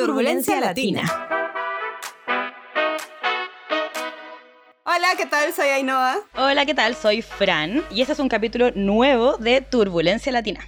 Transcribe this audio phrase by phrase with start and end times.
[0.00, 1.02] Turbulencia Latina.
[4.84, 5.52] Hola, ¿qué tal?
[5.52, 6.20] Soy Ainhoa.
[6.36, 6.96] Hola, ¿qué tal?
[6.96, 10.66] Soy Fran y este es un capítulo nuevo de Turbulencia Latina.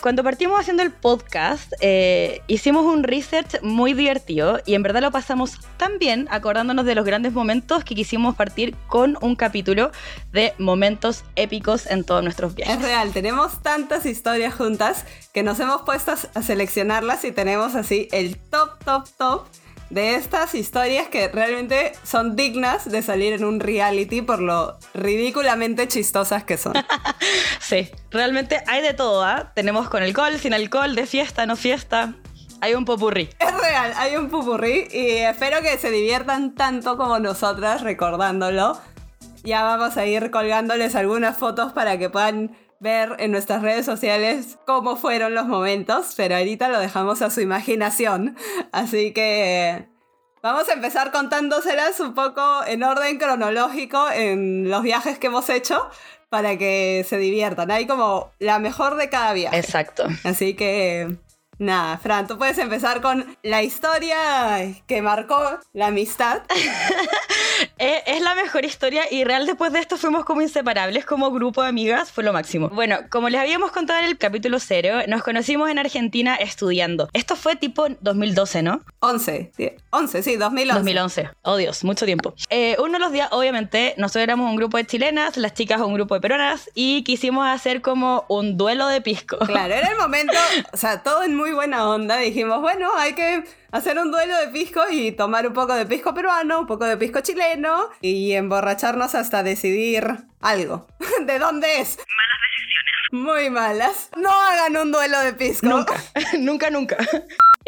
[0.00, 5.10] Cuando partimos haciendo el podcast, eh, hicimos un research muy divertido y en verdad lo
[5.10, 9.90] pasamos tan bien acordándonos de los grandes momentos que quisimos partir con un capítulo
[10.32, 12.76] de momentos épicos en todos nuestros viajes.
[12.76, 18.08] Es real, tenemos tantas historias juntas que nos hemos puesto a seleccionarlas y tenemos así
[18.12, 19.46] el top, top, top
[19.90, 25.88] de estas historias que realmente son dignas de salir en un reality por lo ridículamente
[25.88, 26.74] chistosas que son.
[27.60, 29.52] sí, realmente hay de todo, ¿ah?
[29.54, 32.14] Tenemos con alcohol, sin alcohol, de fiesta, no fiesta.
[32.60, 33.30] Hay un popurrí.
[33.38, 38.78] Es real, hay un popurrí y espero que se diviertan tanto como nosotras recordándolo.
[39.44, 44.58] Ya vamos a ir colgándoles algunas fotos para que puedan ver en nuestras redes sociales
[44.66, 48.36] cómo fueron los momentos, pero ahorita lo dejamos a su imaginación.
[48.72, 49.88] Así que
[50.42, 55.88] vamos a empezar contándoselas un poco en orden cronológico en los viajes que hemos hecho
[56.28, 57.70] para que se diviertan.
[57.70, 59.58] Hay como la mejor de cada viaje.
[59.58, 60.06] Exacto.
[60.24, 61.16] Así que
[61.58, 64.16] Nada, Fran, tú puedes empezar con la historia
[64.86, 66.42] que marcó la amistad.
[67.78, 71.68] es la mejor historia y real después de esto fuimos como inseparables como grupo de
[71.68, 72.68] amigas, fue lo máximo.
[72.68, 77.08] Bueno, como les habíamos contado en el capítulo cero, nos conocimos en Argentina estudiando.
[77.12, 78.80] Esto fue tipo 2012, ¿no?
[79.00, 79.52] 11,
[79.90, 80.78] 11, sí, 2011.
[80.78, 82.34] 2011, oh Dios, mucho tiempo.
[82.50, 85.94] Eh, uno de los días, obviamente, nosotros éramos un grupo de chilenas, las chicas un
[85.94, 89.38] grupo de peruanas y quisimos hacer como un duelo de pisco.
[89.38, 90.34] Claro, era el momento,
[90.72, 92.16] o sea, todo en muy buena onda.
[92.18, 96.14] Dijimos, bueno, hay que hacer un duelo de pisco y tomar un poco de pisco
[96.14, 100.06] peruano, un poco de pisco chileno y emborracharnos hasta decidir
[100.40, 100.86] algo.
[101.26, 101.98] ¿De dónde es?
[103.10, 104.10] Muy malas.
[104.16, 105.66] No hagan un duelo de pisco.
[105.66, 105.94] Nunca,
[106.38, 106.96] nunca, nunca.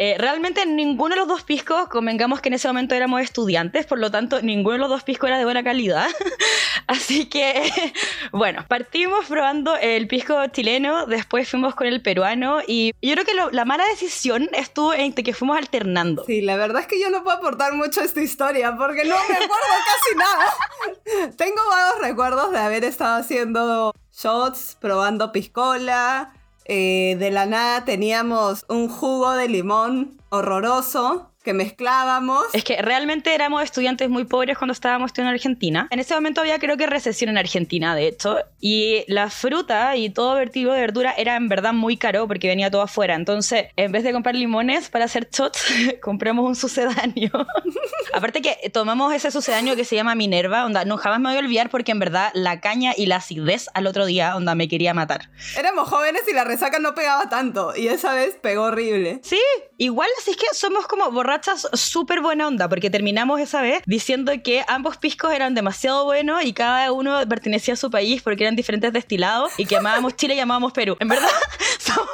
[0.03, 3.99] Eh, realmente ninguno de los dos piscos, convengamos que en ese momento éramos estudiantes, por
[3.99, 6.07] lo tanto ninguno de los dos piscos era de buena calidad.
[6.87, 7.71] Así que,
[8.31, 13.55] bueno, partimos probando el pisco chileno, después fuimos con el peruano y yo creo que
[13.55, 16.23] la mala decisión estuvo en que fuimos alternando.
[16.25, 19.15] Sí, la verdad es que yo no puedo aportar mucho a esta historia porque no
[19.29, 21.31] me acuerdo casi nada.
[21.37, 26.33] Tengo vagos recuerdos de haber estado haciendo shots, probando piscola.
[26.65, 32.45] Eh, de la nada teníamos un jugo de limón horroroso que mezclábamos.
[32.53, 35.87] Es que realmente éramos estudiantes muy pobres cuando estábamos en Argentina.
[35.91, 40.09] En ese momento había creo que recesión en Argentina, de hecho, y la fruta y
[40.09, 43.15] todo vertido de verdura era en verdad muy caro porque venía todo afuera.
[43.15, 45.65] Entonces, en vez de comprar limones para hacer shots,
[46.01, 47.31] compramos un sucedáneo.
[48.13, 51.39] Aparte que tomamos ese sucedáneo que se llama Minerva, onda, no jamás me voy a
[51.39, 54.93] olvidar porque en verdad la caña y la acidez al otro día, onda, me quería
[54.93, 55.29] matar.
[55.57, 59.19] Éramos jóvenes y la resaca no pegaba tanto y esa vez pegó horrible.
[59.23, 59.41] Sí,
[59.77, 63.83] igual así es que somos como borrachos borrachas súper buena onda, porque terminamos esa vez
[63.85, 68.43] diciendo que ambos piscos eran demasiado buenos y cada uno pertenecía a su país porque
[68.43, 70.97] eran diferentes destilados y que amábamos Chile y amábamos Perú.
[70.99, 71.29] En verdad,
[71.79, 72.09] somos,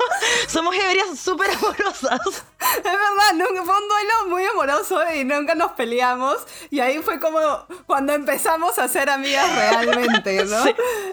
[0.47, 2.21] somos ebrias súper amorosas.
[2.77, 4.16] Es verdad, fue un duelo muy
[4.67, 6.37] amoroso y nunca nos peleamos.
[6.69, 7.39] Y ahí fue como
[7.85, 10.63] cuando empezamos a ser amigas realmente, ¿no?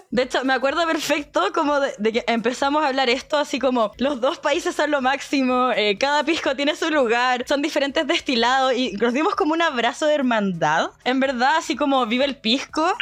[0.09, 4.21] De hecho, me acuerdo perfecto como de, que empezamos a hablar esto así como los
[4.21, 8.93] dos países son lo máximo, eh, cada pisco tiene su lugar, son diferentes destilados y
[8.93, 10.91] nos dimos como un abrazo de hermandad.
[11.03, 12.93] En verdad, así como vive el pisco.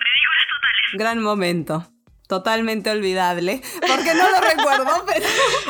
[0.93, 1.92] Gran momento
[2.33, 5.25] totalmente olvidable, porque no lo recuerdo, pero,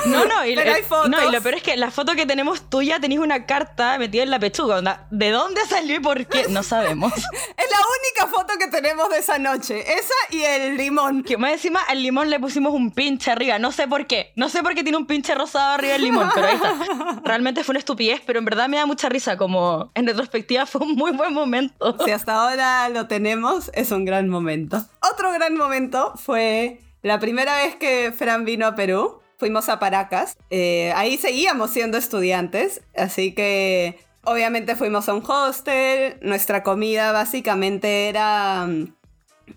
[0.06, 1.10] no, no, y, hay fotos.
[1.10, 4.24] No, y lo peor es que la foto que tenemos tuya tenéis una carta metida
[4.24, 6.48] en la pechuga, onda, ¿de dónde salió y por qué?
[6.48, 7.12] No sabemos.
[7.14, 11.24] es la única foto que tenemos de esa noche, esa y el limón.
[11.24, 14.48] Que más encima al limón le pusimos un pinche arriba, no sé por qué, no
[14.48, 16.76] sé por qué tiene un pinche rosado arriba del limón, pero ahí está.
[17.26, 20.80] Realmente fue una estupidez, pero en verdad me da mucha risa, como en retrospectiva fue
[20.82, 21.98] un muy buen momento.
[22.06, 24.86] Si hasta ahora lo tenemos, es un gran momento.
[25.34, 29.20] Gran momento fue la primera vez que Fran vino a Perú.
[29.38, 30.38] Fuimos a Paracas.
[30.50, 36.18] Eh, ahí seguíamos siendo estudiantes, así que obviamente fuimos a un hostel.
[36.22, 38.94] Nuestra comida básicamente era mm,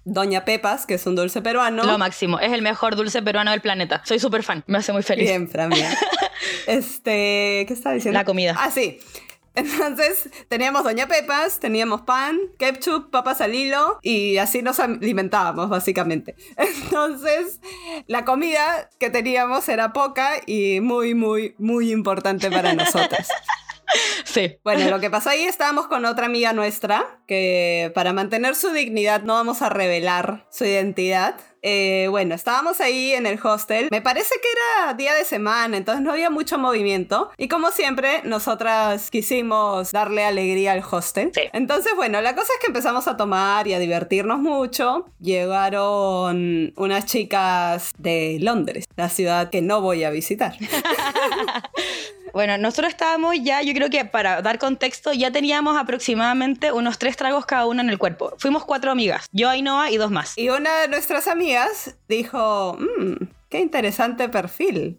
[0.05, 1.85] Doña Pepas, que es un dulce peruano.
[1.85, 4.03] Lo máximo, es el mejor dulce peruano del planeta.
[4.05, 5.29] Soy súper fan, me hace muy feliz.
[5.29, 5.93] Bien, Fran, bien.
[6.67, 8.19] este, ¿qué está diciendo?
[8.19, 8.57] La comida.
[8.59, 8.99] Ah, sí.
[9.57, 16.37] Entonces teníamos Doña Pepas, teníamos pan, ketchup, papas al hilo y así nos alimentábamos básicamente.
[16.57, 17.61] Entonces
[18.07, 23.29] la comida que teníamos era poca y muy, muy, muy importante para nosotras.
[24.25, 24.59] Sí.
[24.65, 29.23] Bueno, lo que pasó ahí estábamos con otra amiga nuestra que para mantener su dignidad
[29.23, 31.37] no vamos a revelar su identidad.
[31.63, 33.89] Eh, bueno, estábamos ahí en el hostel.
[33.91, 34.49] Me parece que
[34.83, 37.31] era día de semana, entonces no había mucho movimiento.
[37.37, 41.31] Y como siempre, nosotras quisimos darle alegría al hostel.
[41.35, 41.43] Sí.
[41.53, 45.07] Entonces, bueno, la cosa es que empezamos a tomar y a divertirnos mucho.
[45.21, 50.57] Llegaron unas chicas de Londres, la ciudad que no voy a visitar.
[52.37, 57.17] Bueno, nosotros estábamos ya, yo creo que para dar contexto, ya teníamos aproximadamente unos tres
[57.17, 58.35] tragos cada una en el cuerpo.
[58.37, 60.37] Fuimos cuatro amigas, yo, Ainhoa y dos más.
[60.37, 61.46] Y una de nuestras amigas
[62.09, 64.99] dijo, "Mm, qué interesante perfil.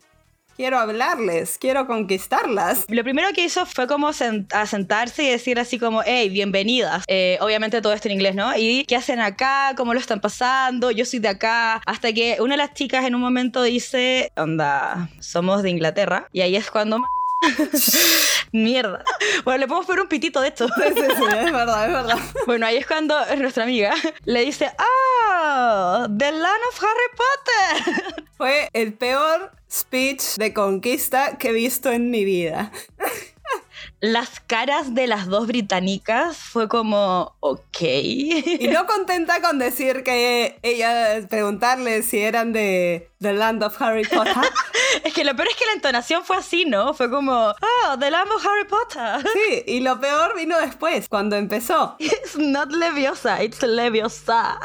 [0.56, 2.86] Quiero hablarles, quiero conquistarlas.
[2.90, 7.04] Lo primero que hizo fue como sen- a sentarse y decir así como, hey, bienvenidas.
[7.08, 8.58] Eh, obviamente todo esto en inglés, ¿no?
[8.58, 11.80] Y qué hacen acá, cómo lo están pasando, yo soy de acá.
[11.86, 16.28] Hasta que una de las chicas en un momento dice, onda, somos de Inglaterra.
[16.34, 17.04] Y ahí es cuando...
[18.52, 19.04] Mierda.
[19.44, 20.68] Bueno, le podemos poner un pitito de esto.
[20.70, 22.18] Sí, sí, sí, es verdad, es verdad.
[22.48, 23.94] Bueno, ahí es cuando nuestra amiga
[24.26, 25.17] le dice, ¡Ah!
[26.10, 28.25] ¡The Land of Harry Potter!
[28.38, 32.72] Fue el peor speech de conquista que he visto en mi vida.
[34.00, 37.81] Las caras de las dos británicas fue como, ok.
[37.81, 44.06] Y no contenta con decir que ella, preguntarle si eran de The Land of Harry
[44.06, 44.36] Potter.
[45.04, 46.94] Es que lo peor es que la entonación fue así, ¿no?
[46.94, 49.31] Fue como, ¡Oh, The Land of Harry Potter!
[49.33, 51.95] Sí, y lo peor vino después, cuando empezó.
[52.00, 54.60] It's not Leviosa, it's Leviosa.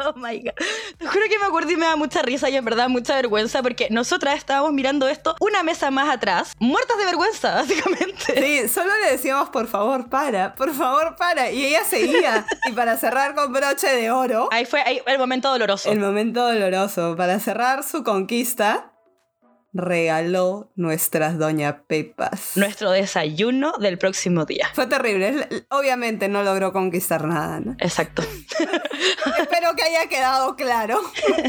[0.06, 0.52] Oh my god.
[0.98, 3.62] Te juro que me acuerdo y me da mucha risa y en verdad mucha vergüenza
[3.62, 8.40] porque nosotras estábamos mirando esto una mesa más atrás, muertas de vergüenza, básicamente.
[8.40, 11.50] Sí, solo le decíamos, por favor, para, por favor, para.
[11.50, 12.46] Y ella seguía.
[12.66, 15.90] Y para cerrar con broche de oro, Ahí fue ahí, el momento doloroso.
[15.90, 18.92] el momento doloroso, para cerrar su conquista,
[19.72, 22.56] regaló nuestras Doña Pepas.
[22.56, 24.68] Nuestro desayuno del próximo día.
[24.74, 25.46] Fue terrible.
[25.68, 27.76] Obviamente no logró conquistar nada, ¿no?
[27.78, 28.22] Exacto.
[29.38, 31.00] Espero que haya quedado claro.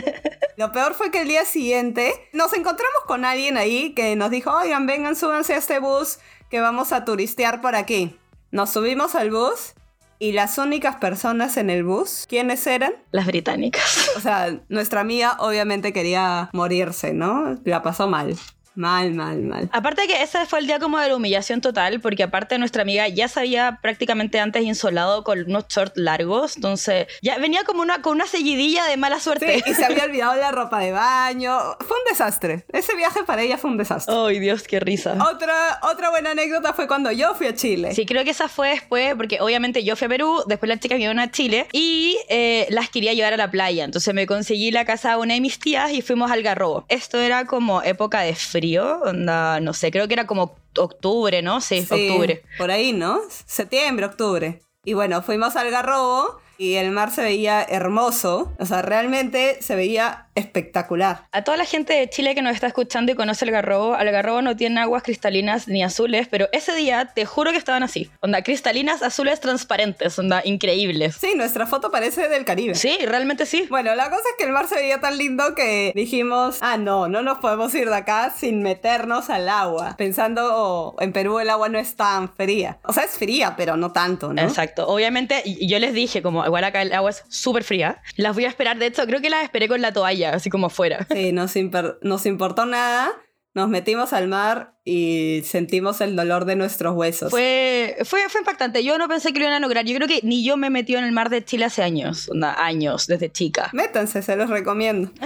[0.58, 4.52] Lo peor fue que el día siguiente nos encontramos con alguien ahí que nos dijo,
[4.52, 6.20] oigan, vengan, súbanse a este bus
[6.50, 8.20] que vamos a turistear por aquí.
[8.52, 9.74] Nos subimos al bus
[10.22, 12.94] y las únicas personas en el bus, ¿quiénes eran?
[13.10, 14.12] Las británicas.
[14.16, 17.60] O sea, nuestra amiga obviamente quería morirse, ¿no?
[17.66, 18.38] La pasó mal.
[18.82, 19.70] Mal, mal, mal.
[19.72, 23.08] Aparte que ese fue el día como de la humillación total, porque aparte nuestra amiga
[23.08, 28.02] ya se había prácticamente antes insolado con unos shorts largos, entonces ya venía como una,
[28.02, 29.62] con una seguidilla de mala suerte.
[29.64, 31.60] Sí, y se había olvidado la ropa de baño.
[31.80, 32.66] Fue un desastre.
[32.74, 34.16] Ese viaje para ella fue un desastre.
[34.18, 35.16] Ay, Dios, qué risa.
[35.32, 37.94] Otra, otra buena anécdota fue cuando yo fui a Chile.
[37.94, 40.96] Sí, creo que esa fue después, porque obviamente yo fui a Perú, después las chicas
[40.96, 43.84] vinieron a Chile y eh, las quería llevar a la playa.
[43.84, 46.86] Entonces me conseguí la casa de una de mis tías y fuimos al Garrobo.
[46.90, 51.62] Esto era como época de frío, onda, no sé, creo que era como octubre, ¿no?
[51.62, 52.44] Sí, Sí, octubre.
[52.58, 53.20] Por ahí, ¿no?
[53.46, 54.62] Septiembre, octubre.
[54.84, 58.52] Y bueno, fuimos al Garrobo y el mar se veía hermoso.
[58.60, 61.26] O sea, realmente se veía espectacular.
[61.32, 64.12] A toda la gente de Chile que nos está escuchando y conoce el Garrobo, el
[64.12, 68.10] Garrobo no tiene aguas cristalinas ni azules, pero ese día te juro que estaban así.
[68.22, 71.16] Onda, cristalinas, azules, transparentes, onda, increíbles.
[71.16, 72.76] Sí, nuestra foto parece del Caribe.
[72.76, 73.68] Sí, realmente sí.
[73.70, 77.08] Bueno, la cosa es que el mar se veía tan lindo que dijimos, ah, no,
[77.08, 79.96] no nos podemos ir de acá sin meternos al agua.
[79.98, 82.80] Pensando, oh, en Perú el agua no es tan fría.
[82.84, 84.42] O sea, es fría, pero no tanto, ¿no?
[84.42, 84.88] Exacto.
[84.88, 88.50] Obviamente, yo les dije, como igual acá el agua es súper fría, las voy a
[88.50, 88.78] esperar.
[88.78, 91.08] De hecho, creo que las esperé con la toalla, así como afuera.
[91.12, 91.54] Sí, nos,
[92.02, 93.12] nos importó nada.
[93.54, 97.32] Nos metimos al mar y sentimos el dolor de nuestros huesos.
[97.32, 98.82] Fue, fue, fue impactante.
[98.82, 99.84] Yo no pensé que lo iban a lograr.
[99.84, 102.30] Yo creo que ni yo me he metido en el mar de Chile hace años.
[102.30, 103.70] Onda, años, desde chica.
[103.74, 105.12] Métanse, se los recomiendo.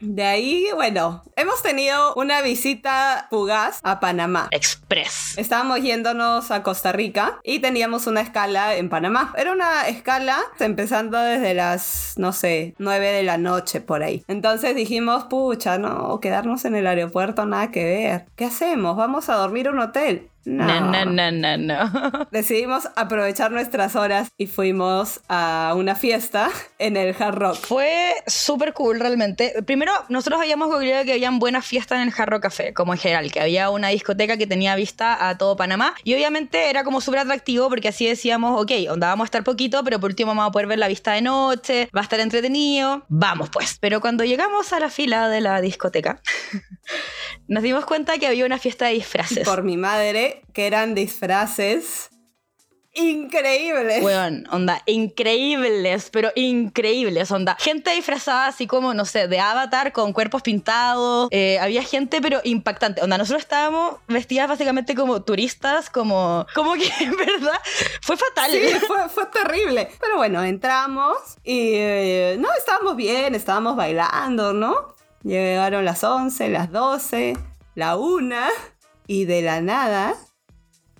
[0.00, 4.48] De ahí, bueno, hemos tenido una visita fugaz a Panamá.
[4.52, 5.36] Express.
[5.36, 9.34] Estábamos yéndonos a Costa Rica y teníamos una escala en Panamá.
[9.36, 14.24] Era una escala empezando desde las, no sé, 9 de la noche por ahí.
[14.28, 18.26] Entonces dijimos, pucha, no, quedarnos en el aeropuerto, nada que ver.
[18.36, 18.96] ¿Qué hacemos?
[18.96, 20.30] ¿Vamos a dormir en un hotel?
[20.48, 20.64] No.
[20.66, 22.28] No, no, no, no, no.
[22.30, 27.56] Decidimos aprovechar nuestras horas y fuimos a una fiesta en el Hard Rock.
[27.56, 29.62] Fue súper cool realmente.
[29.66, 33.30] Primero, nosotros habíamos googleado que habían buenas fiestas en el Jarro Café, como en general,
[33.30, 35.94] que había una discoteca que tenía vista a todo Panamá.
[36.02, 39.84] Y obviamente era como súper atractivo porque así decíamos, ok, onda vamos a estar poquito,
[39.84, 43.04] pero por último vamos a poder ver la vista de noche, va a estar entretenido.
[43.08, 43.76] Vamos pues.
[43.80, 46.22] Pero cuando llegamos a la fila de la discoteca,
[47.48, 49.46] nos dimos cuenta que había una fiesta de disfraces.
[49.46, 52.10] Por mi madre, que eran disfraces
[52.98, 54.02] increíbles.
[54.02, 57.56] Weón, onda, increíbles, pero increíbles, onda.
[57.58, 61.28] Gente disfrazada así como, no sé, de avatar con cuerpos pintados.
[61.30, 63.02] Eh, había gente, pero impactante.
[63.02, 67.60] Onda, nosotros estábamos vestidas básicamente como turistas, como, como que en verdad
[68.02, 68.50] fue fatal.
[68.50, 69.88] Sí, fue, fue terrible.
[70.00, 74.94] Pero bueno, entramos y eh, no, estábamos bien, estábamos bailando, ¿no?
[75.22, 77.36] Llegaron las 11, las 12,
[77.74, 78.36] la 1
[79.06, 80.14] y de la nada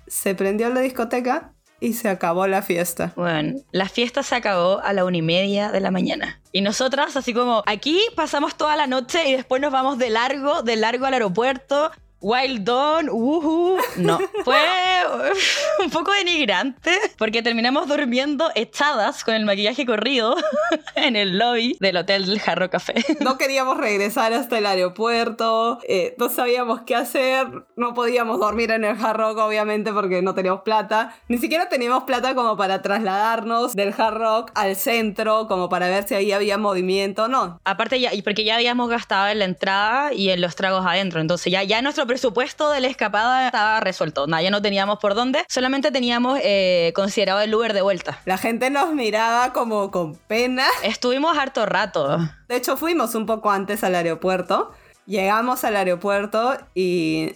[0.08, 3.12] se prendió la discoteca y se acabó la fiesta.
[3.16, 6.40] Bueno, la fiesta se acabó a la una y media de la mañana.
[6.52, 10.62] Y nosotras, así como, aquí pasamos toda la noche y después nos vamos de largo,
[10.62, 11.90] de largo al aeropuerto.
[12.20, 13.78] Wild Dawn, uhu.
[13.96, 14.56] No, fue
[15.84, 20.34] un poco denigrante porque terminamos durmiendo echadas con el maquillaje corrido
[20.96, 22.94] en el lobby del hotel del Jarro Café.
[23.20, 27.46] No queríamos regresar hasta el aeropuerto, eh, no sabíamos qué hacer,
[27.76, 32.02] no podíamos dormir en el Hard Rock obviamente porque no teníamos plata, ni siquiera teníamos
[32.02, 36.58] plata como para trasladarnos del Hard Rock al centro, como para ver si ahí había
[36.58, 37.60] movimiento, no.
[37.64, 41.52] Aparte ya, porque ya habíamos gastado en la entrada y en los tragos adentro, entonces
[41.52, 45.44] ya, ya nuestro presupuesto de la escapada estaba resuelto, nada, ya no teníamos por dónde,
[45.48, 48.18] solamente teníamos eh, considerado el Uber de vuelta.
[48.24, 50.66] La gente nos miraba como con pena.
[50.82, 52.18] Estuvimos harto rato.
[52.48, 54.72] De hecho, fuimos un poco antes al aeropuerto.
[55.06, 57.34] Llegamos al aeropuerto y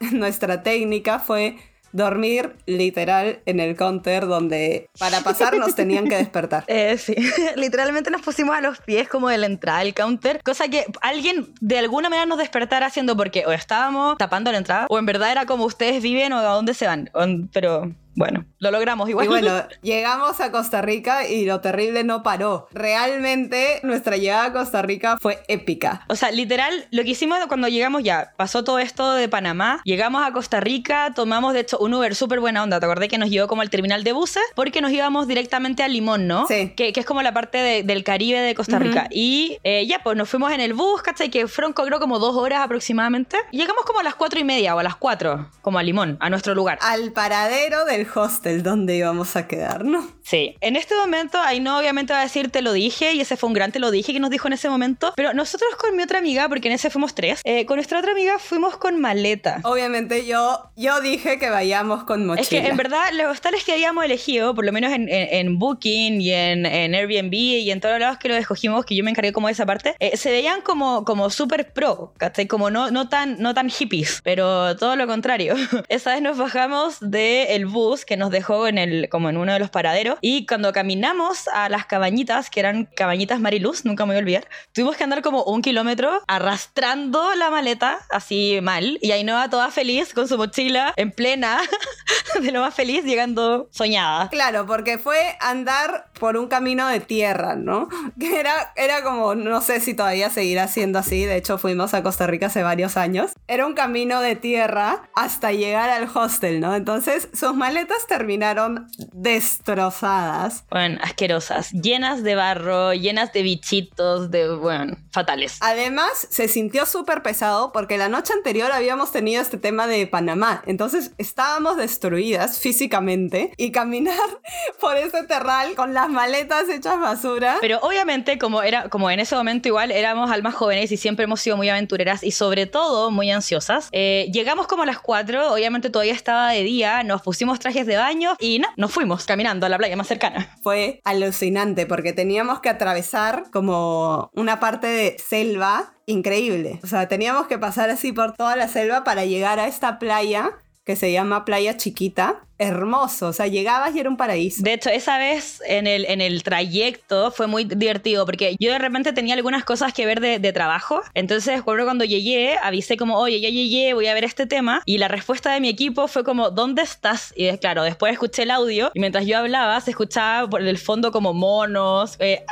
[0.12, 1.56] nuestra técnica fue
[1.92, 6.64] dormir literal en el counter donde para pasar nos tenían que despertar.
[6.78, 7.14] Eh, sí,
[7.56, 11.52] literalmente nos pusimos a los pies como de la entrada del counter, cosa que alguien
[11.60, 15.32] de alguna manera nos despertara haciendo porque o estábamos tapando la entrada o en verdad
[15.32, 17.10] era como ustedes viven o a dónde se van,
[17.52, 19.26] pero bueno, lo logramos igual.
[19.26, 22.66] Y bueno, llegamos a Costa Rica y lo terrible no paró.
[22.72, 26.04] Realmente nuestra llegada a Costa Rica fue épica.
[26.08, 30.26] O sea, literal, lo que hicimos cuando llegamos ya, pasó todo esto de Panamá, llegamos
[30.26, 33.30] a Costa Rica, tomamos de hecho un Uber súper buena onda, ¿te acordé que nos
[33.30, 34.42] llevó como al terminal de buses?
[34.56, 36.46] Porque nos íbamos directamente a Limón, ¿no?
[36.48, 36.72] Sí.
[36.76, 39.06] Que, que es como la parte de- del Caribe de Costa Rica.
[39.12, 41.30] Y eh, ya, pues nos fuimos en el bus, ¿cachai?
[41.30, 43.36] Que fueron creo como dos horas aproximadamente.
[43.52, 46.28] Llegamos como a las cuatro y media o a las cuatro, como a Limón, a
[46.30, 46.78] nuestro lugar.
[46.82, 50.04] Al paradero del hostel donde íbamos a quedarnos.
[50.22, 50.56] Sí.
[50.60, 53.54] En este momento, no obviamente va a decir te lo dije, y ese fue un
[53.54, 55.12] gran te lo dije que nos dijo en ese momento.
[55.16, 58.12] Pero nosotros con mi otra amiga, porque en ese fuimos tres, eh, con nuestra otra
[58.12, 59.60] amiga fuimos con maleta.
[59.64, 62.42] Obviamente yo, yo dije que vayamos con mochila.
[62.42, 65.58] Es que en verdad los hostales que habíamos elegido, por lo menos en, en- en
[65.58, 69.04] Booking y en, en Airbnb y en todos los lados que lo escogimos, que yo
[69.04, 72.46] me encargué como de esa parte, eh, se veían como, como súper pro, ¿cachai?
[72.46, 75.54] Como no, no, tan, no tan hippies, pero todo lo contrario.
[75.88, 79.58] esa vez nos bajamos del bus que nos dejó en el, como en uno de
[79.58, 84.16] los paraderos y cuando caminamos a las cabañitas, que eran cabañitas Mariluz, nunca me voy
[84.16, 89.48] a olvidar, tuvimos que andar como un kilómetro arrastrando la maleta así mal y Ainhoa
[89.50, 91.60] toda feliz con su mochila en plena
[92.40, 94.28] de lo más feliz llegando soñada.
[94.28, 97.88] Claro, porque fue andar por un camino de tierra, ¿no?
[98.18, 102.02] Que era, era como, no sé si todavía seguirá siendo así, de hecho fuimos a
[102.02, 103.32] Costa Rica hace varios años.
[103.46, 106.74] Era un camino de tierra hasta llegar al hostel, ¿no?
[106.74, 107.77] Entonces sus maletas
[108.08, 110.64] terminaron destrozadas.
[110.70, 115.58] Bueno, asquerosas, llenas de barro, llenas de bichitos, de, bueno, fatales.
[115.60, 120.62] Además, se sintió súper pesado porque la noche anterior habíamos tenido este tema de Panamá.
[120.66, 124.18] Entonces estábamos destruidas físicamente y caminar
[124.80, 127.58] por ese terral con las maletas hechas basura.
[127.60, 131.40] Pero obviamente, como era, como en ese momento igual éramos almas jóvenes y siempre hemos
[131.40, 135.90] sido muy aventureras y sobre todo muy ansiosas, eh, llegamos como a las 4, obviamente
[135.90, 139.76] todavía estaba de día, nos pusimos trajes de baño y nos fuimos caminando a la
[139.76, 140.48] playa más cercana.
[140.62, 146.80] Fue alucinante porque teníamos que atravesar como una parte de selva increíble.
[146.82, 150.52] O sea, teníamos que pasar así por toda la selva para llegar a esta playa
[150.88, 152.40] que se llama Playa Chiquita.
[152.56, 154.62] Hermoso, o sea, llegabas y era un paraíso.
[154.62, 158.78] De hecho, esa vez en el, en el trayecto fue muy divertido porque yo de
[158.78, 161.02] repente tenía algunas cosas que ver de, de trabajo.
[161.12, 164.80] Entonces, cuando llegué, avisé como, oye, ya llegué, voy a ver este tema.
[164.86, 167.34] Y la respuesta de mi equipo fue como, ¿dónde estás?
[167.36, 170.78] Y eh, claro, después escuché el audio y mientras yo hablaba se escuchaba por el
[170.78, 172.16] fondo como monos.
[172.18, 172.46] eh,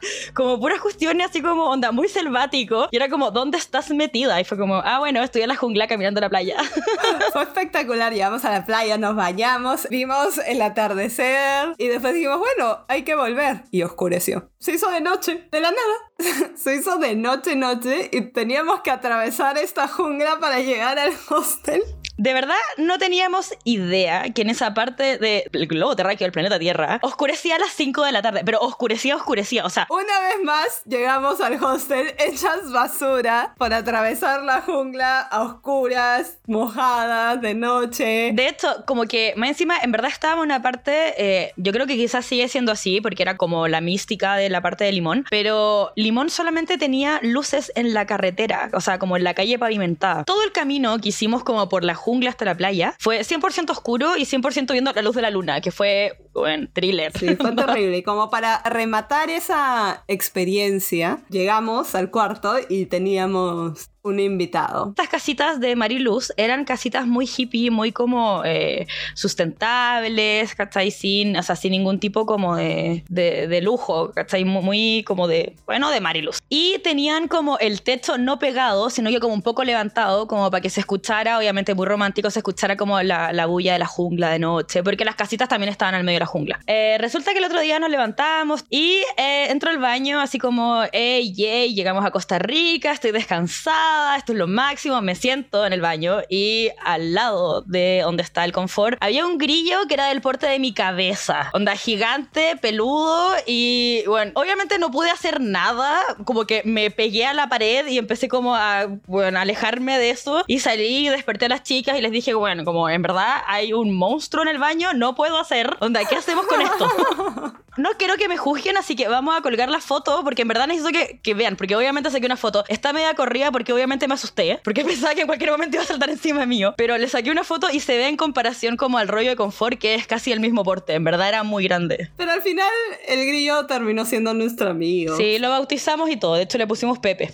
[0.34, 4.40] como puras cuestiones así como onda muy selvático y era como ¿dónde estás metida?
[4.40, 6.56] y fue como ah bueno estoy en la jungla caminando a la playa
[7.32, 12.84] Fue espectacular, llegamos a la playa, nos bañamos, vimos el atardecer y después dijimos, bueno,
[12.88, 13.62] hay que volver.
[13.70, 14.50] Y oscureció.
[14.58, 16.50] Se hizo de noche, de la nada.
[16.54, 21.82] Se hizo de noche, noche y teníamos que atravesar esta jungla para llegar al hostel.
[22.20, 26.98] De verdad, no teníamos idea que en esa parte del globo terráqueo del planeta Tierra
[27.00, 29.86] oscurecía a las 5 de la tarde, pero oscurecía, oscurecía, o sea...
[29.88, 37.40] Una vez más llegamos al hostel hechas basura por atravesar la jungla a oscuras, mojadas,
[37.40, 38.32] de noche.
[38.34, 41.86] De hecho, como que más encima, en verdad estábamos en una parte, eh, yo creo
[41.86, 45.24] que quizás sigue siendo así, porque era como la mística de la parte de Limón,
[45.30, 50.24] pero Limón solamente tenía luces en la carretera, o sea, como en la calle pavimentada.
[50.24, 54.16] Todo el camino que hicimos como por la jungla hasta la playa fue 100% oscuro
[54.16, 57.12] y 100% viendo la luz de la luna, que fue, bueno, thriller.
[57.16, 57.98] Sí, fue terrible.
[57.98, 64.88] Y como para rematar esa experiencia, llegamos al cuarto y teníamos un invitado.
[64.90, 70.90] Estas casitas de Mariluz eran casitas muy hippie, muy como eh, sustentables, ¿cachai?
[70.90, 74.44] Sin, o sea, sin ningún tipo como de, de, lujo, ¿cachai?
[74.44, 76.38] Muy, como de, bueno, de Mariluz.
[76.48, 80.62] Y tenían como el techo no pegado, sino que como un poco levantado, como para
[80.62, 84.30] que se escuchara, obviamente muy romántico, se escuchara como la, la bulla de la jungla
[84.30, 86.60] de noche, porque las casitas también estaban al medio de la jungla.
[86.66, 90.82] Eh, resulta que el otro día nos levantamos y eh, entro al baño así como,
[90.92, 95.80] hey, llegamos a Costa Rica, estoy descansada esto es lo máximo, me siento en el
[95.80, 100.20] baño y al lado de donde está el confort había un grillo que era del
[100.20, 106.44] porte de mi cabeza, onda gigante, peludo y bueno, obviamente no pude hacer nada, como
[106.44, 110.44] que me pegué a la pared y empecé como a, bueno, alejarme de eso.
[110.46, 113.92] Y salí desperté a las chicas y les dije, bueno, como en verdad hay un
[113.92, 116.88] monstruo en el baño, no puedo hacer, onda, ¿qué hacemos con esto?
[117.76, 120.66] no quiero que me juzguen, así que vamos a colgar la foto porque en verdad
[120.66, 124.14] necesito que, que vean, porque obviamente saqué una foto, está media corrida porque obviamente me
[124.14, 127.30] asusté, porque pensaba que en cualquier momento iba a saltar encima mío, pero le saqué
[127.30, 130.32] una foto y se ve en comparación como al rollo de confort, que es casi
[130.32, 132.10] el mismo porte, en verdad era muy grande.
[132.16, 132.70] Pero al final
[133.06, 135.16] el grillo terminó siendo nuestro amigo.
[135.16, 137.32] Sí, lo bautizamos y todo, de hecho le pusimos Pepe.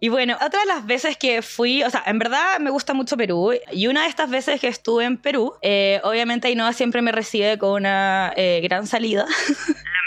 [0.00, 3.16] Y bueno, otra de las veces que fui, o sea, en verdad me gusta mucho
[3.16, 3.52] Perú.
[3.72, 7.58] Y una de estas veces que estuve en Perú, eh, obviamente Ainhoa siempre me recibe
[7.58, 9.26] con una eh, gran salida.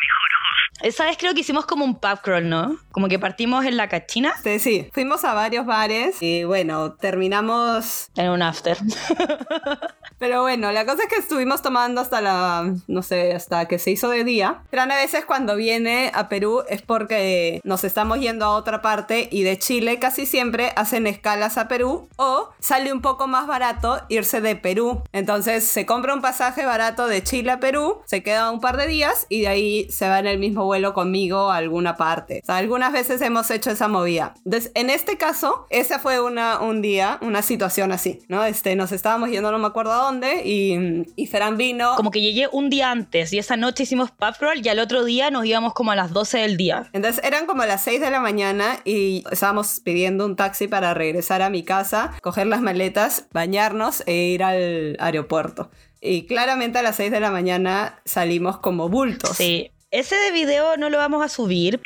[0.83, 2.77] Esa vez creo que hicimos como un pub crawl, ¿no?
[2.91, 4.33] Como que partimos en la cachina.
[4.43, 4.89] Sí, sí.
[4.93, 8.09] Fuimos a varios bares y bueno, terminamos...
[8.15, 8.77] En un after.
[10.21, 13.89] Pero bueno, la cosa es que estuvimos tomando hasta la, no sé, hasta que se
[13.89, 14.61] hizo de día.
[14.69, 19.29] Pero a veces cuando viene a Perú es porque nos estamos yendo a otra parte
[19.31, 23.99] y de Chile casi siempre hacen escalas a Perú o sale un poco más barato
[24.09, 25.01] irse de Perú.
[25.11, 28.85] Entonces se compra un pasaje barato de Chile a Perú, se queda un par de
[28.85, 32.39] días y de ahí se va en el mismo vuelo conmigo a alguna parte.
[32.43, 34.35] O sea, algunas veces hemos hecho esa movida.
[34.45, 38.45] Entonces, en este caso, esa fue una, un día, una situación así, ¿no?
[38.45, 41.95] Este, nos estábamos yendo, no me acuerdo a dónde y, y Ferán vino.
[41.97, 45.03] Como que llegué un día antes y esa noche hicimos pub crawl y al otro
[45.03, 46.89] día nos íbamos como a las 12 del día.
[46.93, 51.41] Entonces eran como las 6 de la mañana y estábamos pidiendo un taxi para regresar
[51.41, 55.69] a mi casa, coger las maletas, bañarnos e ir al aeropuerto.
[56.01, 59.37] Y claramente a las 6 de la mañana salimos como bultos.
[59.37, 59.71] Sí.
[59.91, 61.81] Ese de video no lo vamos a subir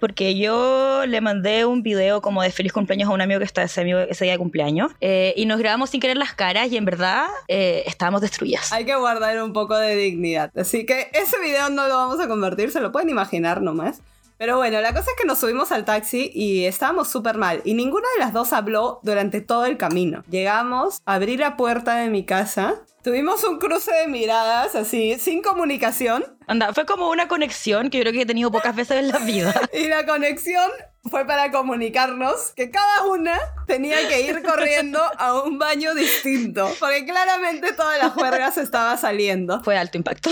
[0.00, 3.62] porque yo le mandé un video como de feliz cumpleaños a un amigo que está
[3.62, 6.76] ese, amigo, ese día de cumpleaños eh, y nos grabamos sin querer las caras y
[6.76, 8.72] en verdad eh, estábamos destruidas.
[8.72, 10.50] Hay que guardar un poco de dignidad.
[10.56, 14.02] Así que ese video no lo vamos a convertir, se lo pueden imaginar nomás.
[14.44, 17.62] Pero bueno, la cosa es que nos subimos al taxi y estábamos súper mal.
[17.64, 20.22] Y ninguna de las dos habló durante todo el camino.
[20.28, 22.74] Llegamos, abrí la puerta de mi casa.
[23.02, 26.26] Tuvimos un cruce de miradas así, sin comunicación.
[26.46, 29.18] Anda, fue como una conexión que yo creo que he tenido pocas veces en la
[29.20, 29.54] vida.
[29.72, 30.70] y la conexión
[31.10, 37.04] fue para comunicarnos que cada una tenía que ir corriendo a un baño distinto, porque
[37.04, 39.62] claramente toda la juerga se estaba saliendo.
[39.62, 40.30] Fue alto impacto.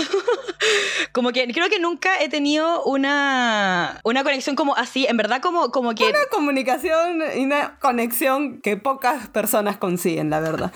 [1.11, 5.71] como que creo que nunca he tenido una, una conexión como así, en verdad como,
[5.71, 6.05] como que...
[6.05, 10.71] Una comunicación y una conexión que pocas personas consiguen, la verdad.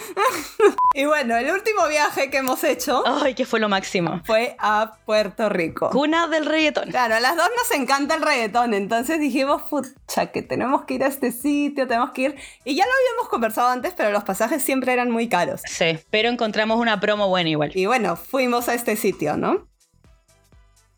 [0.94, 3.04] y bueno, el último viaje que hemos hecho...
[3.06, 4.22] Ay, que fue lo máximo.
[4.26, 5.90] Fue a Puerto Rico.
[5.90, 6.90] Cuna del reggaetón.
[6.90, 11.04] Claro, a las dos nos encanta el reggaetón, entonces dijimos, pucha, que tenemos que ir
[11.04, 14.62] a este sitio, tenemos que ir y ya lo habíamos conversado antes, pero los pasajes
[14.64, 15.62] siempre eran muy caros.
[15.66, 17.72] Sí, pero encontramos una promo buena igual.
[17.76, 19.68] Y bueno, fuimos a este sitio, ¿no?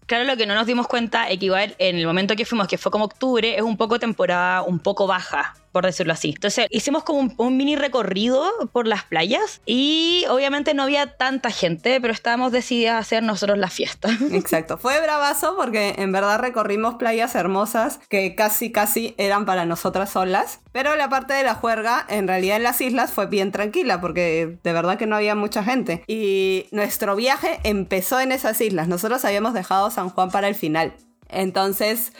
[0.06, 2.68] Claro, lo que no nos dimos cuenta es que igual en el momento que fuimos,
[2.68, 6.30] que fue como octubre, es un poco temporada un poco baja por decirlo así.
[6.36, 12.00] Entonces hicimos como un, mini recorrido por las playas y obviamente no había tanta gente,
[12.00, 14.10] pero estábamos decididas a hacer nosotros la fiesta.
[14.32, 20.12] Exacto, fue bravazo porque en verdad recorrimos playas hermosas que casi casi eran para nosotras
[20.12, 24.00] solas, pero la parte de la juerga en realidad en las islas fue bien tranquila
[24.00, 28.88] porque de verdad que no había mucha gente y nuestro viaje empezó en esas islas.
[28.88, 30.94] Nosotros habíamos dejado San Juan para el final.
[31.30, 32.14] Entonces,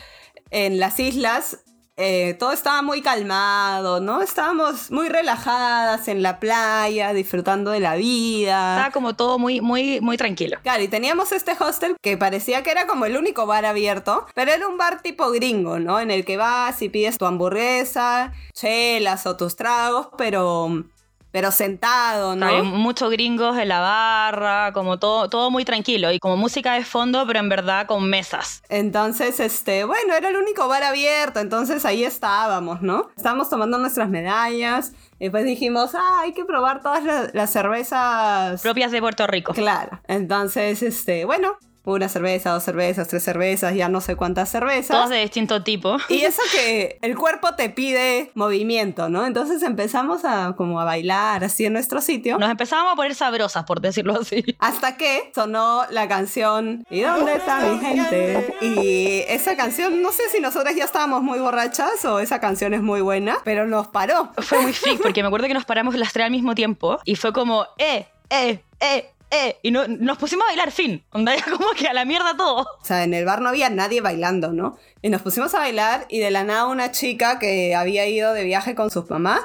[0.52, 1.60] en las islas
[2.02, 4.22] eh, todo estaba muy calmado, ¿no?
[4.22, 8.78] Estábamos muy relajadas en la playa, disfrutando de la vida.
[8.78, 10.58] Estaba como todo muy, muy, muy tranquilo.
[10.64, 14.50] Claro, y teníamos este hostel que parecía que era como el único bar abierto, pero
[14.50, 16.00] era un bar tipo gringo, ¿no?
[16.00, 20.86] En el que vas y pides tu hamburguesa, chelas o tus tragos, pero
[21.32, 22.46] pero sentado, ¿no?
[22.46, 26.84] Hay muchos gringos en la barra, como todo, todo muy tranquilo y como música de
[26.84, 28.64] fondo, pero en verdad con mesas.
[28.70, 33.10] Entonces, este, bueno, era el único bar abierto, entonces ahí estábamos, ¿no?
[33.16, 34.94] Estábamos tomando nuestras medallas.
[35.20, 39.54] Y después dijimos, ah, hay que probar todas las, las cervezas propias de Puerto Rico.
[39.54, 40.00] Claro.
[40.08, 41.58] Entonces, este, bueno,
[41.94, 44.96] una cerveza, dos cervezas, tres cervezas, ya no sé cuántas cervezas.
[44.96, 45.98] Todas de distinto tipo.
[46.10, 49.26] Y eso que el cuerpo te pide movimiento, ¿no?
[49.26, 52.38] Entonces empezamos a como a bailar así en nuestro sitio.
[52.38, 54.44] Nos empezamos a poner sabrosas, por decirlo así.
[54.60, 58.56] Hasta que sonó la canción ¿Y dónde está mi gente?
[58.62, 62.82] Y esa canción, no sé si nosotras ya estábamos muy borrachas o esa canción es
[62.82, 64.32] muy buena, pero nos paró.
[64.38, 67.16] Fue muy freak porque me acuerdo que nos paramos las tres al mismo tiempo y
[67.16, 71.04] fue como, eh, eh, eh, eh, y no, nos pusimos a bailar, fin.
[71.12, 72.66] Onda, como que a la mierda todo.
[72.82, 74.78] O sea, en el bar no había nadie bailando, ¿no?
[75.02, 78.44] Y nos pusimos a bailar y de la nada una chica que había ido de
[78.44, 79.42] viaje con sus mamás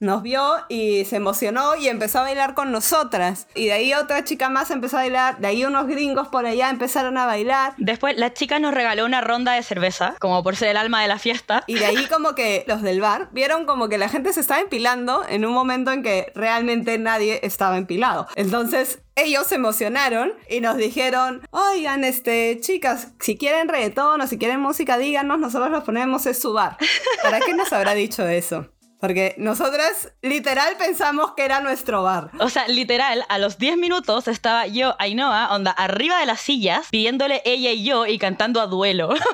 [0.00, 3.46] nos vio y se emocionó y empezó a bailar con nosotras.
[3.54, 6.70] Y de ahí otra chica más empezó a bailar, de ahí unos gringos por allá
[6.70, 7.74] empezaron a bailar.
[7.76, 11.08] Después la chica nos regaló una ronda de cerveza, como por ser el alma de
[11.08, 11.62] la fiesta.
[11.66, 14.60] Y de ahí como que los del bar vieron como que la gente se estaba
[14.60, 18.26] empilando en un momento en que realmente nadie estaba empilado.
[18.36, 24.38] Entonces ellos se emocionaron y nos dijeron, oigan, este, chicas, si quieren reggaetón o si
[24.38, 26.78] quieren música, díganos, nosotros los ponemos en su bar.
[27.22, 28.66] ¿Para qué nos habrá dicho eso?
[29.00, 32.30] Porque nosotras literal pensamos que era nuestro bar.
[32.38, 36.88] O sea, literal, a los 10 minutos estaba yo, Ainhoa, onda, arriba de las sillas,
[36.90, 39.10] pidiéndole ella y yo y cantando a duelo.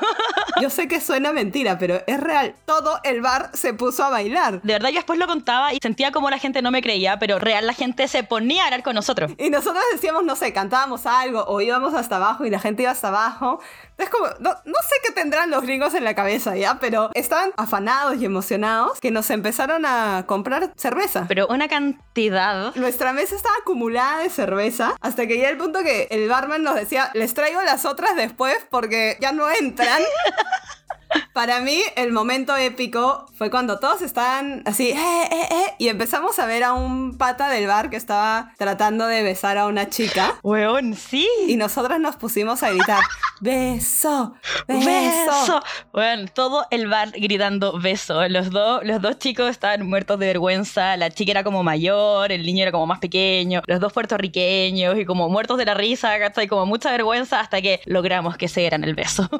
[0.58, 2.54] Yo sé que suena mentira, pero es real.
[2.64, 4.62] Todo el bar se puso a bailar.
[4.62, 7.38] De verdad, yo después lo contaba y sentía como la gente no me creía, pero
[7.38, 9.32] real la gente se ponía a hablar con nosotros.
[9.36, 12.90] Y nosotros decíamos, no sé, cantábamos algo o íbamos hasta abajo y la gente iba
[12.90, 13.60] hasta abajo.
[13.98, 17.52] Es como, no, no, sé qué tendrán los gringos en la cabeza ya, pero estaban
[17.56, 21.24] afanados y emocionados que nos empezaron a comprar cerveza.
[21.28, 22.74] Pero una cantidad.
[22.74, 26.74] Nuestra mesa estaba acumulada de cerveza hasta que ya el punto que el barman nos
[26.74, 30.02] decía, les traigo las otras después porque ya no entran.
[31.32, 36.38] Para mí, el momento épico fue cuando todos estaban así, eh, eh, eh, y empezamos
[36.38, 40.34] a ver a un pata del bar que estaba tratando de besar a una chica.
[40.42, 41.28] Weón, sí.
[41.46, 43.02] Y nosotras nos pusimos a gritar,
[43.40, 44.34] beso,
[44.66, 44.86] beso.
[44.86, 45.62] beso.
[45.92, 48.28] Bueno, todo el bar gritando beso.
[48.28, 50.96] Los, dos los dos chicos estaban muertos de vergüenza.
[50.96, 53.62] La chica era como mayor, el niño era como más pequeño.
[53.66, 57.80] Los dos puertorriqueños y como muertos de la risa, Y Como mucha vergüenza hasta que
[57.84, 59.28] logramos que se dieran el beso.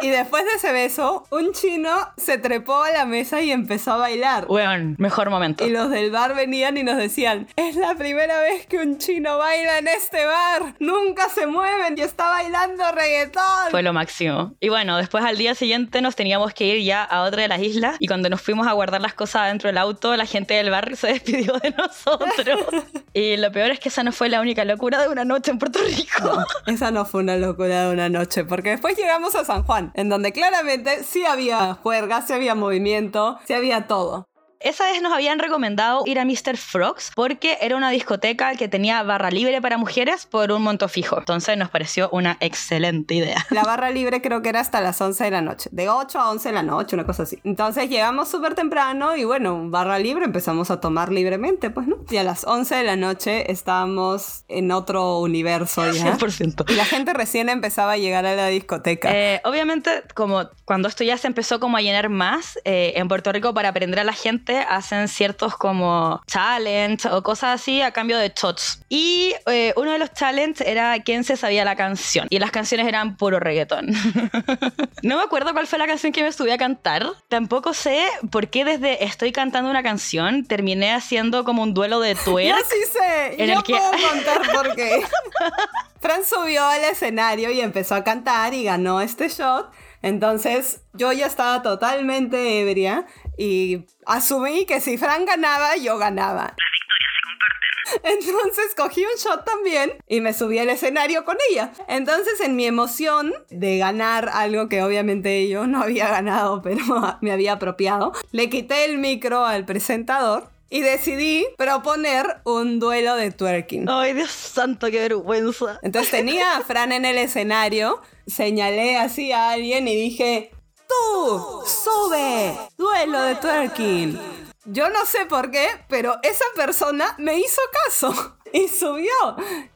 [0.00, 3.96] Y después de ese beso, un chino se trepó a la mesa y empezó a
[3.96, 4.46] bailar.
[4.46, 5.66] Bueno, mejor momento.
[5.66, 9.38] Y los del bar venían y nos decían, es la primera vez que un chino
[9.38, 10.74] baila en este bar.
[10.78, 13.37] Nunca se mueven y está bailando reggaetón.
[13.70, 14.54] Fue lo máximo.
[14.60, 17.60] Y bueno, después al día siguiente nos teníamos que ir ya a otra de las
[17.60, 20.70] islas y cuando nos fuimos a guardar las cosas dentro del auto, la gente del
[20.70, 22.66] bar se despidió de nosotros.
[23.12, 25.58] y lo peor es que esa no fue la única locura de una noche en
[25.58, 26.44] Puerto Rico.
[26.66, 30.08] esa no fue una locura de una noche, porque después llegamos a San Juan, en
[30.08, 34.27] donde claramente sí había juerga, sí había movimiento, sí había todo.
[34.60, 36.56] Esa vez nos habían recomendado ir a Mr.
[36.56, 41.16] Frogs porque era una discoteca que tenía barra libre para mujeres por un monto fijo.
[41.16, 43.46] Entonces nos pareció una excelente idea.
[43.50, 45.70] La barra libre creo que era hasta las 11 de la noche.
[45.72, 47.38] De 8 a 11 de la noche, una cosa así.
[47.44, 51.98] Entonces llegamos súper temprano y bueno, barra libre empezamos a tomar libremente, pues, ¿no?
[52.10, 56.16] Y a las 11 de la noche estábamos en otro universo ya.
[56.16, 56.64] 100%.
[56.68, 59.10] Y la gente recién empezaba a llegar a la discoteca.
[59.14, 63.30] Eh, obviamente, como cuando esto ya se empezó como a llenar más, eh, en Puerto
[63.30, 68.18] Rico para aprender a la gente hacen ciertos como challenge o cosas así a cambio
[68.18, 68.80] de shots.
[68.88, 72.26] Y eh, uno de los challenges era quién se sabía la canción.
[72.30, 73.88] Y las canciones eran puro reggaetón.
[75.02, 77.06] no me acuerdo cuál fue la canción que me subí a cantar.
[77.28, 82.14] Tampoco sé por qué desde estoy cantando una canción terminé haciendo como un duelo de
[82.24, 82.48] twerk.
[82.48, 83.42] Ya sí sé.
[83.42, 83.74] En el que...
[83.74, 85.02] puedo contar por qué.
[86.00, 89.70] Fran subió al escenario y empezó a cantar y ganó este shot.
[90.02, 93.06] Entonces yo ya estaba totalmente ebria
[93.36, 96.54] y asumí que si Fran ganaba, yo ganaba.
[96.56, 98.38] Las victorias se comparten.
[98.44, 101.72] Entonces cogí un shot también y me subí al escenario con ella.
[101.88, 106.84] Entonces en mi emoción de ganar algo que obviamente yo no había ganado, pero
[107.20, 113.30] me había apropiado, le quité el micro al presentador y decidí proponer un duelo de
[113.30, 113.88] twerking.
[113.88, 115.78] Ay, Dios santo, qué vergüenza.
[115.82, 120.50] Entonces tenía a Fran en el escenario, señalé así a alguien y dije,
[120.88, 124.20] tú, sube duelo de twerking.
[124.66, 128.37] Yo no sé por qué, pero esa persona me hizo caso.
[128.52, 129.12] Y subió.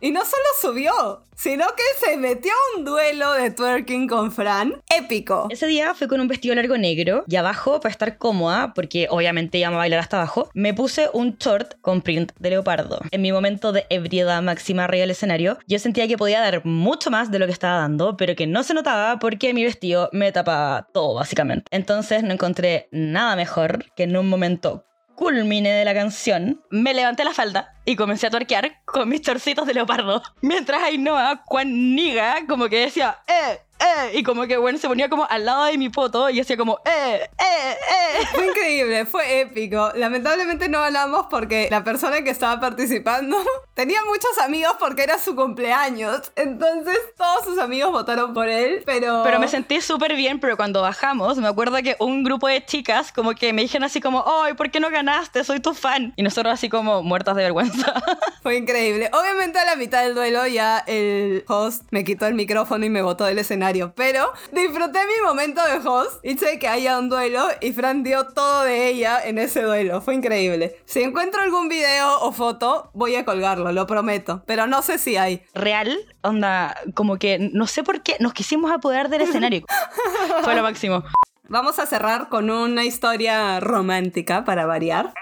[0.01, 4.81] Y no solo subió, sino que se metió un duelo de twerking con Fran.
[4.89, 5.49] Épico.
[5.51, 9.59] Ese día fui con un vestido largo negro y abajo, para estar cómoda, porque obviamente
[9.59, 13.01] íbamos a bailar hasta abajo, me puse un short con print de leopardo.
[13.11, 17.11] En mi momento de ebriedad máxima arriba del escenario, yo sentía que podía dar mucho
[17.11, 20.33] más de lo que estaba dando, pero que no se notaba porque mi vestido me
[20.33, 21.65] tapaba todo, básicamente.
[21.71, 24.85] Entonces no encontré nada mejor que en un momento
[25.23, 29.69] culmine de la canción, me levanté la falda y comencé a tuerquear con mis torcitos
[29.69, 30.21] de leopardo.
[30.41, 33.61] Mientras Ainhoa, cuan niga, como que decía, ¡eh!
[33.83, 34.19] ¡Eh!
[34.19, 36.81] Y como que, bueno, se ponía como al lado de mi poto y hacía como,
[36.85, 37.29] ¡eh!
[37.39, 37.77] ¡eh!
[37.91, 38.27] ¡eh!
[38.33, 39.91] Fue increíble, fue épico.
[39.95, 43.37] Lamentablemente no ganamos porque la persona que estaba participando
[43.75, 46.33] tenía muchos amigos porque era su cumpleaños.
[46.37, 49.23] Entonces todos sus amigos votaron por él, pero...
[49.25, 53.13] Pero me sentí súper bien, pero cuando bajamos, me acuerdo que un grupo de chicas
[53.13, 55.45] como que me dijeron así como, ¡ay, ¿por qué no ganaste?
[55.45, 56.13] Soy tu fan.
[56.17, 57.95] Y nosotros así como muertas de vergüenza.
[58.43, 59.11] Fue increíble.
[59.13, 63.03] Obviamente a la mitad del duelo ya el host me quitó el micrófono y me
[63.03, 66.25] botó del escenario, pero disfruté mi momento de host.
[66.25, 70.01] Hice que haya un duelo y Fran dio todo de ella en ese duelo.
[70.01, 70.77] Fue increíble.
[70.85, 74.43] Si encuentro algún video o foto, voy a colgarlo, lo prometo.
[74.47, 75.43] Pero no sé si hay.
[75.55, 79.65] Real, onda, como que no sé por qué nos quisimos apoderar del escenario.
[80.45, 81.05] Fue lo máximo.
[81.49, 85.13] Vamos a cerrar con una historia romántica para variar.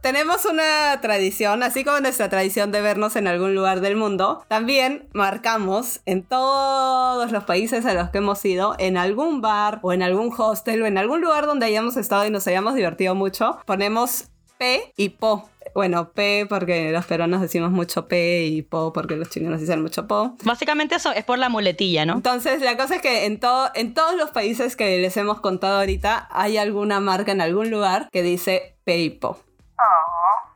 [0.00, 5.08] Tenemos una tradición, así como nuestra tradición de vernos en algún lugar del mundo, también
[5.12, 10.02] marcamos en todos los países a los que hemos ido, en algún bar o en
[10.02, 14.30] algún hostel o en algún lugar donde hayamos estado y nos hayamos divertido mucho, ponemos
[14.56, 15.50] P y Po.
[15.74, 20.08] Bueno, P porque los peruanos decimos mucho P y Po porque los chilenos dicen mucho
[20.08, 20.34] Po.
[20.44, 22.14] Básicamente eso es por la muletilla, ¿no?
[22.14, 25.78] Entonces, la cosa es que en, todo, en todos los países que les hemos contado
[25.78, 29.38] ahorita hay alguna marca en algún lugar que dice P y Po.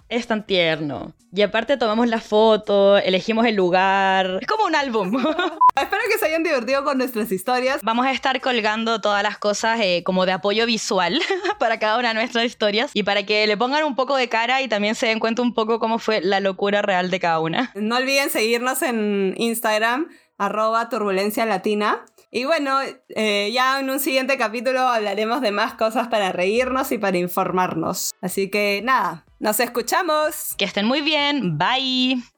[0.08, 1.12] Es tan tierno.
[1.32, 4.38] Y aparte tomamos la foto, elegimos el lugar.
[4.40, 5.16] Es como un álbum.
[5.76, 7.80] Espero que se hayan divertido con nuestras historias.
[7.82, 11.20] Vamos a estar colgando todas las cosas eh, como de apoyo visual
[11.58, 14.62] para cada una de nuestras historias y para que le pongan un poco de cara
[14.62, 17.72] y también se den cuenta un poco cómo fue la locura real de cada una.
[17.74, 22.04] No olviden seguirnos en Instagram, arroba turbulencia latina.
[22.36, 26.98] Y bueno, eh, ya en un siguiente capítulo hablaremos de más cosas para reírnos y
[26.98, 28.10] para informarnos.
[28.20, 30.56] Así que nada, nos escuchamos.
[30.58, 31.56] Que estén muy bien.
[31.56, 32.33] Bye.